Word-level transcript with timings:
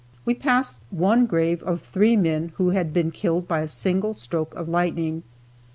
We 0.25 0.33
passed 0.33 0.79
one 0.89 1.27
grave 1.27 1.61
of 1.61 1.79
three 1.79 2.17
men 2.17 2.53
who 2.55 2.71
had 2.71 2.91
been 2.91 3.11
killed 3.11 3.47
by 3.47 3.59
a 3.59 3.67
single 3.67 4.15
stroke 4.15 4.55
of 4.55 4.67
lightning. 4.67 5.21